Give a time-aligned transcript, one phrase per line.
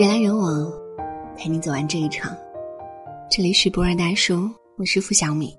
[0.00, 0.72] 人来人往，
[1.36, 2.34] 陪你走完这一场。
[3.30, 4.48] 这里是博尔大叔，
[4.78, 5.54] 我是付小米。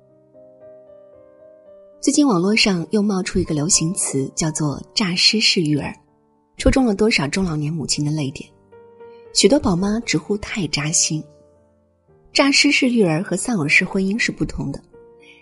[2.01, 5.93] 最近网络上又冒出一个流行词，叫做“诈尸式育儿”，
[6.57, 8.49] 戳中了多少中老年母亲的泪点。
[9.31, 11.23] 许多宝妈直呼太扎心。
[12.33, 14.81] 诈尸式育儿和丧偶式婚姻是不同的。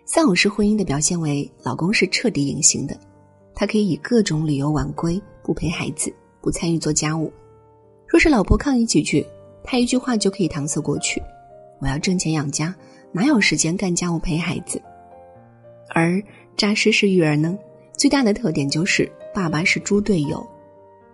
[0.03, 2.99] 丧偶式婚姻的表现为，老公是彻底隐形的，
[3.55, 7.31] 他可以以各种理由晚归，不陪孩子，不参与做家务。
[8.09, 9.23] 若是老婆抗议几句，
[9.63, 11.21] 他一句话就可以搪塞过去。
[11.79, 12.73] 我要挣钱养家，
[13.11, 14.81] 哪有时间干家务陪孩子？
[15.89, 16.21] 而
[16.57, 17.55] 诈尸式育儿呢，
[17.95, 20.43] 最大的特点就是爸爸是猪队友，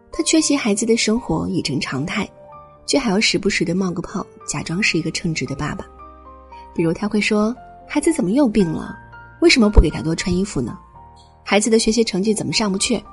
[0.09, 2.25] 他缺席孩子的生活已成常态，
[2.85, 5.85] 却还要时不时的冒个泡，假装是一个称职的爸爸。
[6.73, 7.53] 比如他会说
[7.85, 8.97] ：“孩子怎么又病了？
[9.41, 10.79] 为什么不给他多穿衣服呢？
[11.43, 13.03] 孩子的学习成绩怎么上不去？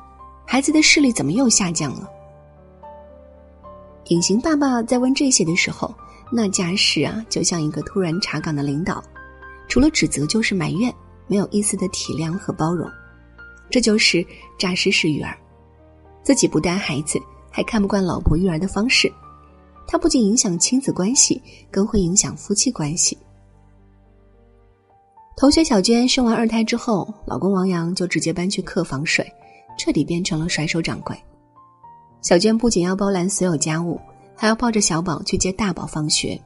[0.47, 2.09] 孩子的视力怎么又下降了？”
[4.13, 5.91] 隐形爸爸在问这些的时候，
[6.31, 9.03] 那架势啊，就像一个突然查岗的领导，
[9.69, 10.95] 除了指责就是埋怨，
[11.27, 12.87] 没有一丝的体谅和包容。
[13.71, 14.23] 这就是
[14.59, 15.35] 诈尸式育儿，
[16.23, 17.19] 自己不带孩子，
[17.51, 19.11] 还看不惯老婆育儿的方式，
[19.89, 21.41] 他不仅影响亲子关系，
[21.71, 23.17] 更会影响夫妻关系。
[25.39, 29.27] 同学小娟生完二胎之后，老公王阳就直接搬去客房睡，
[29.79, 31.17] 彻底变成了甩手掌柜。
[32.23, 34.01] 小娟不仅要包揽所有家务，
[34.37, 36.41] 还要抱着小宝去接大宝放学，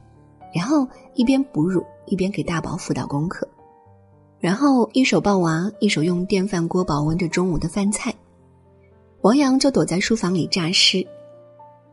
[0.53, 3.47] 然后一边哺乳一边给大宝辅导功课，
[4.39, 8.13] 然后一手抱娃，一手用电饭锅保温着中午的饭菜。
[9.21, 11.05] 王阳就躲在书房里诈尸，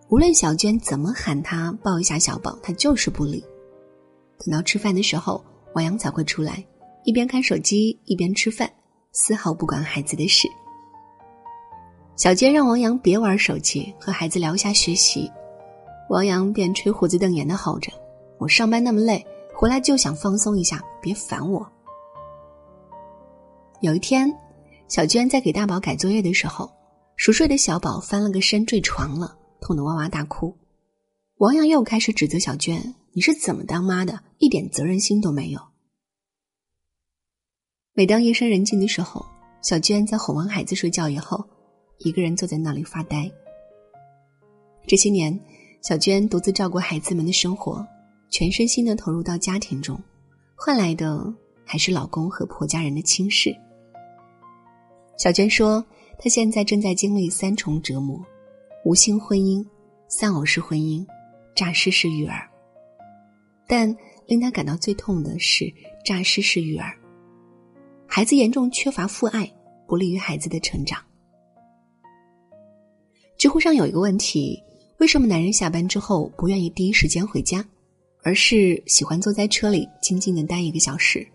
[0.08, 3.44] 无论小娟怎么喊他抱一下小宝，他就是不理。
[4.38, 6.64] 等到吃饭的时候，王阳才会出来，
[7.04, 8.70] 一边看手机一边吃饭，
[9.12, 10.48] 丝毫不管孩子的事。
[12.16, 15.30] 小娟让王阳别玩手机，和孩子聊一下学习。
[16.08, 17.90] 王阳便吹胡子瞪眼的吼着
[18.38, 21.66] ：“我上班那么累，回来就想放松一下，别烦我。”
[23.82, 24.32] 有一天，
[24.86, 26.70] 小娟在给大宝改作业的时候，
[27.16, 30.56] 熟睡的小宝翻了个身坠床了，痛得哇哇大哭。
[31.38, 34.20] 王阳又开始指责小娟：“你是怎么当妈的？
[34.38, 35.60] 一点责任心都没有。”
[37.92, 39.26] 每当夜深人静的时候，
[39.62, 41.44] 小娟在哄完孩子睡觉以后。
[41.98, 43.30] 一个人坐在那里发呆。
[44.86, 45.38] 这些年，
[45.82, 47.86] 小娟独自照顾孩子们的生活，
[48.30, 49.98] 全身心的投入到家庭中，
[50.54, 51.32] 换来的
[51.64, 53.54] 还是老公和婆家人的轻视。
[55.16, 55.84] 小娟说，
[56.18, 58.22] 她现在正在经历三重折磨：
[58.84, 59.64] 无性婚姻、
[60.08, 61.06] 丧偶式婚姻、
[61.54, 62.48] 诈尸式育儿。
[63.66, 65.72] 但令她感到最痛的是
[66.04, 66.94] 诈尸式育儿，
[68.06, 69.50] 孩子严重缺乏父爱，
[69.86, 71.00] 不利于孩子的成长。
[73.44, 74.58] 知乎上有一个问题：
[75.00, 77.62] 为什么男人下班之后不愿意第一时间回家，
[78.22, 81.28] 而是喜欢坐在车里静静的待一个小时？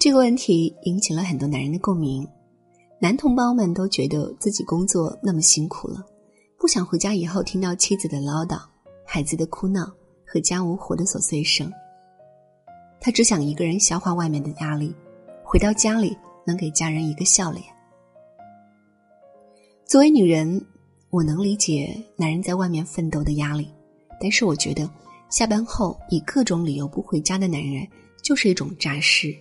[0.00, 2.26] 这个问题引起了很多男人的共鸣。
[2.98, 6.04] 男同胞们都觉得自己工作那么辛苦了，
[6.58, 8.60] 不想回家以后听到妻子的唠叨、
[9.06, 9.88] 孩子的哭闹
[10.26, 11.72] 和家务活的琐碎声。
[13.00, 14.92] 他只想一个人消化外面的压力，
[15.44, 17.64] 回到家里能给家人一个笑脸。
[19.86, 20.64] 作为女人，
[21.10, 23.68] 我能理解男人在外面奋斗的压力，
[24.18, 24.90] 但是我觉得
[25.30, 27.86] 下班后以各种理由不回家的男人
[28.22, 29.32] 就是一种诈尸。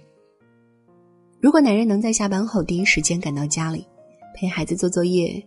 [1.40, 3.88] 如果男人能在下班后第一时间赶到家里，
[4.36, 5.42] 陪孩子做作业、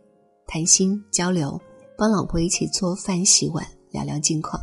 [0.47, 1.61] 谈心交流，
[1.97, 4.61] 帮老婆一起做饭洗碗、聊聊近况，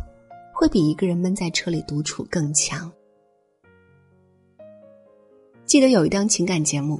[0.54, 2.92] 会比一个人闷在车里独处更强。
[5.66, 7.00] 记得有一档情感节目，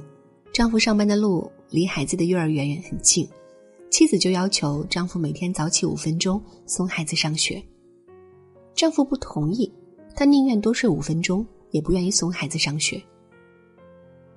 [0.52, 1.50] 丈夫上班的路。
[1.74, 3.28] 离孩子的幼儿园也很近，
[3.90, 7.60] 妻子就要求丈夫每天早起五分钟送孩子上学。
[8.76, 9.68] 丈夫不同意，
[10.14, 13.02] 他宁愿多睡五分钟，也不愿意送孩子上学。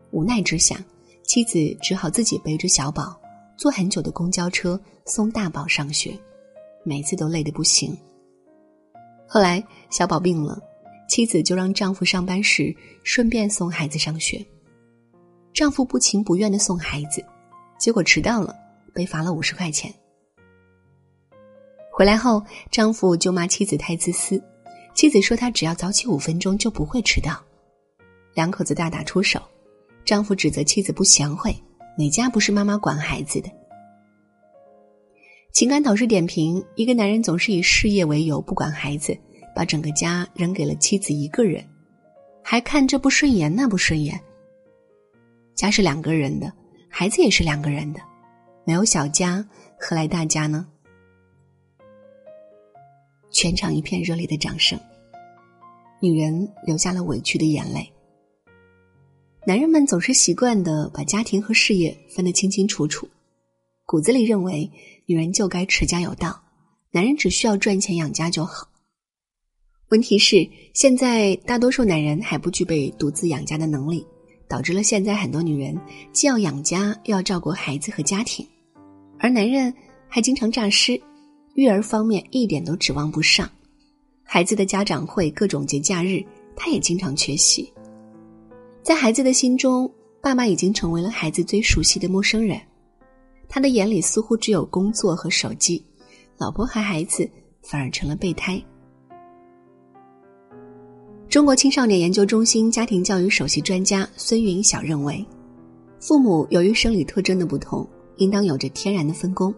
[0.10, 0.84] 无奈之下，
[1.28, 3.16] 妻子只好自己背着小宝，
[3.56, 6.18] 坐很久的公交车送大宝上学，
[6.84, 7.96] 每次都累得不行。
[9.28, 10.60] 后来小宝病了，
[11.08, 14.44] 妻子就让丈夫上班时顺便送孩子上学。
[15.58, 17.26] 丈夫不情不愿的送孩子，
[17.80, 18.56] 结果迟到了，
[18.94, 19.92] 被罚了五十块钱。
[21.92, 24.40] 回来后，丈夫就骂妻子太自私，
[24.94, 27.44] 妻子说他只要早起五分钟就不会迟到，
[28.36, 29.42] 两口子大打出手。
[30.06, 31.52] 丈夫指责妻子不贤惠，
[31.98, 33.50] 哪家不是妈妈管孩子的？
[35.54, 39.18] 情感导师点评：一个男人总是以事业为由不管孩子，
[39.56, 41.68] 把整个家扔给了妻子一个人，
[42.44, 44.22] 还看这不顺眼那不顺眼。
[45.58, 46.54] 家是两个人的，
[46.88, 48.00] 孩子也是两个人的，
[48.64, 49.44] 没有小家，
[49.80, 50.68] 何来大家呢？
[53.32, 54.80] 全场一片热烈的掌声。
[56.00, 57.92] 女人流下了委屈的眼泪。
[59.48, 63.10] 男人们总是习惯的把家庭和事业分得清清楚楚，
[63.84, 64.70] 骨子里认为
[65.08, 66.40] 女人就该持家有道，
[66.92, 68.70] 男人只需要赚钱养家就好。
[69.90, 74.06] 问题是，现在大多数男人还不具备独自养家的能力，
[74.48, 75.80] 导致了现在很多女人
[76.12, 78.48] 既要养家，又要照顾孩子和家庭，
[79.20, 79.74] 而男人
[80.08, 81.00] 还经常诈尸，
[81.56, 83.50] 育儿方面一点都指望不上。
[84.24, 86.24] 孩子的家长会、各种节假日，
[86.56, 87.72] 他也经常缺席。
[88.84, 89.90] 在孩子的心中，
[90.22, 92.60] 爸妈已经成为了孩子最熟悉的陌生人，
[93.50, 95.84] 他的眼里似乎只有工作和手机，
[96.38, 97.30] 老婆和孩子
[97.62, 98.62] 反而成了备胎。
[101.30, 105.24] 中国青少年研究中心家庭教育首席专家孙云晓认为，
[106.00, 107.86] 父母由于生理特征的不同，
[108.16, 109.54] 应当有着天然的分工。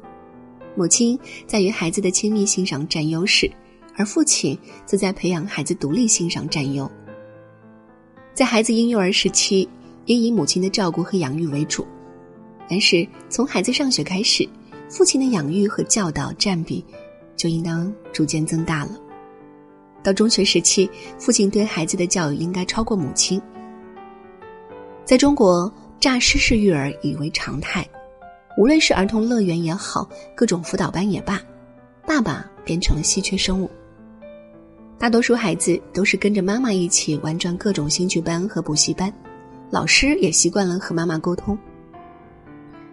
[0.75, 3.50] 母亲在与孩子的亲密性上占优势，
[3.95, 6.89] 而父亲则在培养孩子独立性上占优。
[8.33, 9.69] 在孩子婴幼儿时期，
[10.06, 11.86] 应以母亲的照顾和养育为主，
[12.68, 14.48] 但是从孩子上学开始，
[14.89, 16.83] 父亲的养育和教导占比
[17.36, 19.00] 就应当逐渐增大了。
[20.03, 23.41] 到中学时期，父亲对孩子的教育应该超过母亲。
[25.03, 27.87] 在中国，诈尸式育儿已为常态，
[28.57, 31.41] 无论是儿童乐园也好，各种辅导班也罢，
[32.05, 33.69] 爸爸变成了稀缺生物。
[34.97, 39.11] 大多数孩子都是跟着妈妈一起玩转各种兴趣班和补习班，
[39.69, 41.57] 老师也习惯了和妈妈沟通。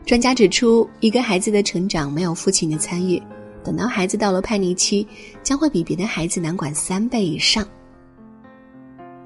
[0.05, 3.21] 专家指出，一个孩子的成长没有父亲的参与。
[3.67, 5.05] 等到孩子到了叛逆期，
[5.43, 7.67] 将会比别的孩子难管三倍以上。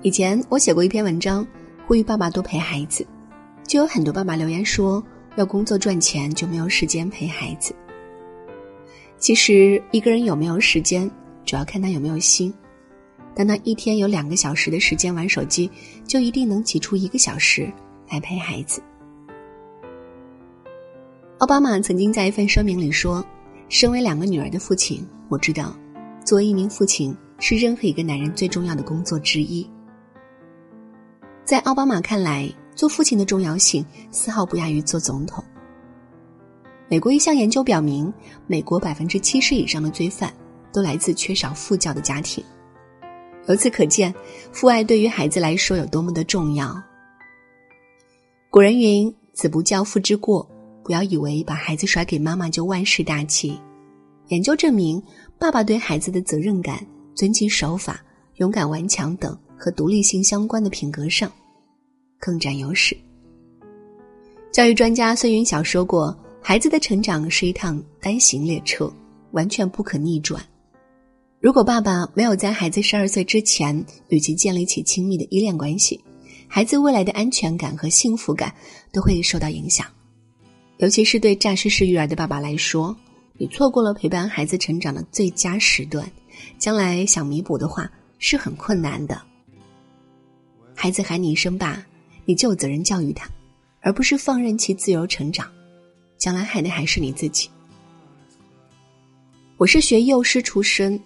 [0.01, 1.47] 以前我写过一篇文章，
[1.87, 3.07] 呼吁爸爸多陪孩子，
[3.67, 5.05] 就有很多爸爸留言说
[5.37, 7.75] 要工作赚钱就没有时间陪孩子。
[9.19, 11.09] 其实一个人有没有时间，
[11.45, 12.51] 主要看他有没有心。
[13.35, 15.71] 当他一天有两个小时的时间玩手机，
[16.07, 17.71] 就一定能挤出一个小时
[18.09, 18.83] 来陪孩子。
[21.37, 23.23] 奥巴马曾经在一份声明里说。
[23.71, 25.73] 身为两个女儿的父亲，我知道，
[26.25, 29.65] 作为一名父亲是任何一个男人最重要的工作之一。
[31.45, 35.43] 在奥巴马看来，做父亲的重要性丝毫不亚于做总统。
[36.89, 38.13] 美国一项研究表明，
[38.49, 40.35] 美国百分之七十以上的罪犯
[40.73, 42.45] 都来自缺少父教的家庭。
[43.47, 44.13] 由此可见，
[44.51, 46.77] 父爱对于孩子来说有多么的重要。
[48.51, 50.45] 古人云：“子不教，父之过。”
[50.91, 53.57] 不要以为把孩子甩给妈妈就万事大吉。
[54.27, 55.01] 研究证明，
[55.39, 56.85] 爸爸对孩子的责任感、
[57.15, 58.05] 遵纪守法、
[58.39, 61.31] 勇敢顽强等和独立性相关的品格上
[62.19, 62.99] 更占优势。
[64.51, 68.93] 教育专家孙云晓说过：“孩子的成长是一趟单行列车，
[69.31, 70.45] 完全不可逆转。
[71.39, 76.01] 如果爸爸没有在孩子十二岁之前与其建立起亲密的依恋关系，
[76.49, 78.53] 孩子未来的安全感和幸福感
[78.93, 79.87] 都会受到影响。”
[80.81, 82.97] 尤其是对诈尸式育儿的爸爸来说，
[83.37, 86.11] 你错过了陪伴孩子成长的最佳时段，
[86.59, 89.21] 将来想弥补的话是很困难的。
[90.75, 91.85] 孩子喊你一声爸，
[92.25, 93.29] 你就有责任教育他，
[93.81, 95.47] 而不是放任其自由成长，
[96.17, 97.51] 将来害的还是你自己。
[99.59, 100.99] 我是学幼师出身，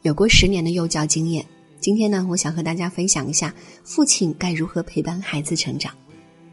[0.00, 1.44] 有过十年的幼教经验。
[1.80, 3.54] 今天呢，我想和大家分享一下
[3.84, 5.92] 父亲该如何陪伴孩子成长。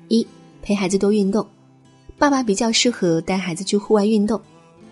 [0.10, 0.28] 一，
[0.62, 1.48] 陪孩子多运动。
[2.20, 4.40] 爸爸比较适合带孩子去户外运动，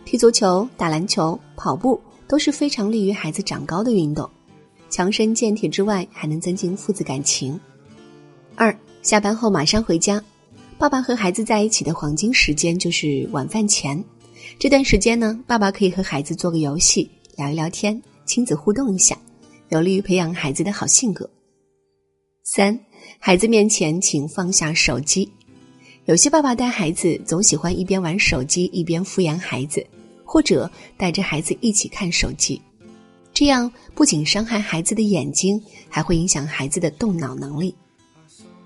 [0.06, 4.28] 踢足球、打篮球、跑步都是非常利于孩子长高的运动，
[4.90, 7.60] 强身健体之外，还能增进父子感情。
[8.56, 10.24] 二，下班后马上回家，
[10.78, 14.02] 爸爸和孩子在一起的黄金时间就是晚饭前，
[14.58, 19.18] 这段时间呢，爸爸可以和孩子做个游戏，聊一聊天，亲子互动一下，
[19.68, 21.30] 有利于培养孩子的好性格。
[22.46, 22.80] 三，
[23.20, 25.30] 孩子面前请放下手机。
[26.08, 29.86] 有些爸爸带孩子总喜欢一边玩手机一边敷衍孩子，
[30.24, 32.62] 或者带着孩子一起看手机，
[33.34, 37.76] 这样不仅伤害孩子的眼睛，还会影响孩子的动脑能力。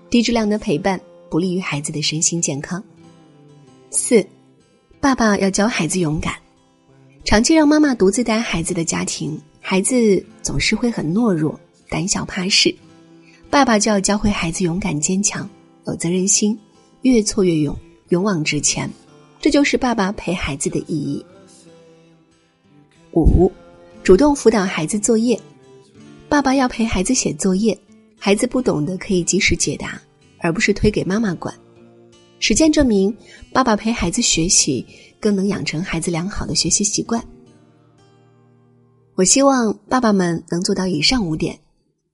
[0.08, 2.80] 低质量的陪伴不利于孩子的身心健康。
[3.90, 4.24] 四，
[5.00, 6.36] 爸爸要教孩子勇敢。
[7.24, 11.58] 长期让妈妈独自带孩子的家庭，孩子总是会很懦弱、
[11.88, 12.72] 胆小怕事，
[13.50, 15.50] 爸爸就要教会孩子勇敢坚强、
[15.88, 16.56] 有责任心。
[17.02, 17.76] 越挫越勇，
[18.08, 18.90] 勇往直前，
[19.40, 21.24] 这就是爸爸陪孩子的意义。
[23.12, 23.50] 五，
[24.02, 25.38] 主动辅导孩子作业，
[26.28, 27.78] 爸爸要陪孩子写作业，
[28.18, 30.00] 孩子不懂的可以及时解答，
[30.38, 31.54] 而不是推给妈妈管。
[32.38, 33.14] 实践证明，
[33.52, 34.84] 爸爸陪孩子学习，
[35.20, 37.22] 更能养成孩子良好的学习习惯。
[39.14, 41.58] 我希望爸爸们能做到以上五点，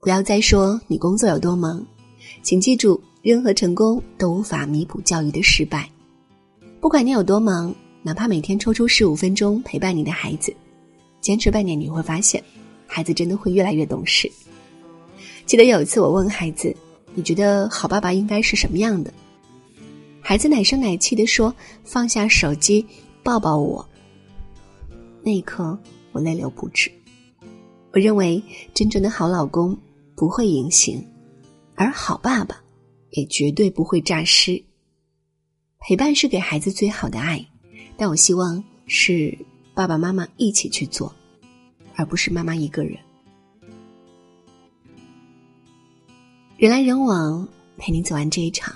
[0.00, 1.86] 不要再说你工作有多忙。
[2.42, 5.88] 请记住，任何成功都无法弥补教育的失败。
[6.80, 10.54] 不管你有多忙，哪怕每天抽出十五分钟陪伴你的孩子，
[11.20, 12.42] 坚持半年，你会发现，
[12.86, 14.30] 孩子真的会越来越懂事。
[15.44, 16.74] 记得有一次，我问孩子
[17.14, 19.12] ：“你觉得好爸爸应该是什么样的？”
[20.20, 22.86] 孩子奶声奶气的说：“放下手机，
[23.22, 23.86] 抱抱我。”
[25.22, 25.76] 那一刻，
[26.12, 26.90] 我泪流不止。
[27.92, 28.40] 我认为，
[28.74, 29.76] 真正的好老公
[30.14, 31.04] 不会隐形，
[31.74, 32.62] 而好爸爸
[33.10, 34.62] 也绝对不会诈尸。
[35.80, 37.46] 陪伴是给孩子最好的爱，
[37.96, 39.36] 但我希望是
[39.74, 41.14] 爸爸妈妈一起去做，
[41.94, 42.98] 而不是妈妈一个人。
[46.56, 48.74] 人来人往，陪你走完这一场。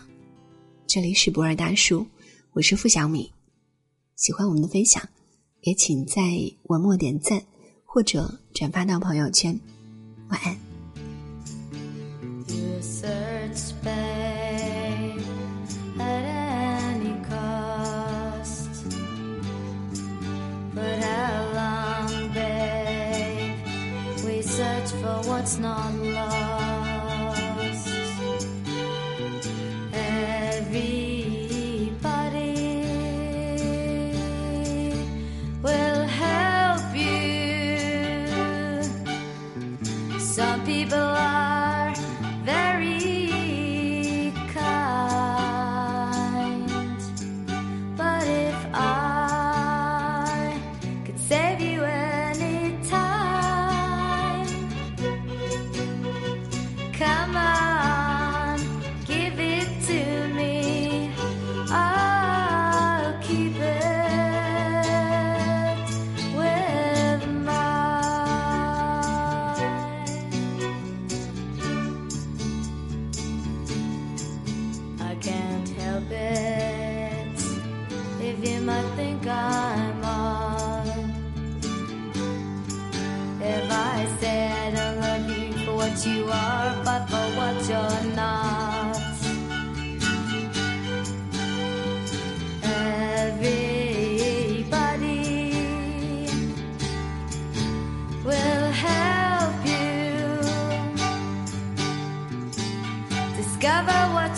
[0.86, 2.06] 这里是博尔大叔，
[2.52, 3.32] 我是付小米。
[4.14, 5.02] 喜欢我们的分享，
[5.62, 6.22] 也请在
[6.64, 7.42] 文末点赞
[7.84, 9.58] 或者转发到朋友圈。
[10.28, 10.56] 晚安。
[25.42, 26.31] what's not love.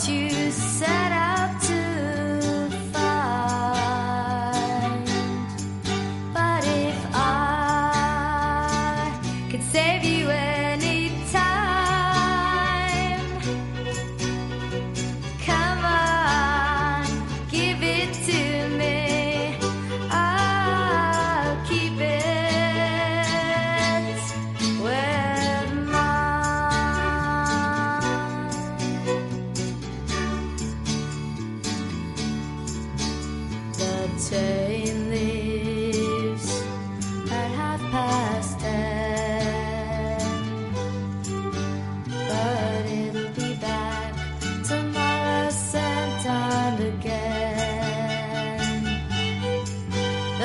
[0.03, 1.14] You set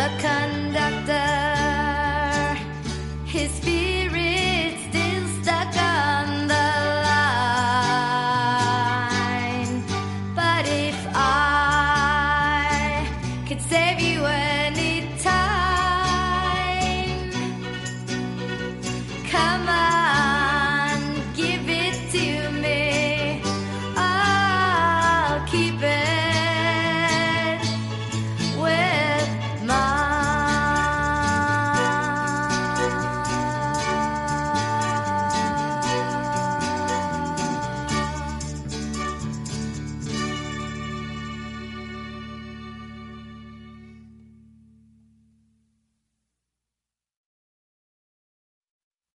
[0.09, 0.58] akan